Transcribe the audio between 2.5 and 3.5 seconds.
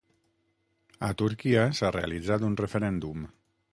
referèndum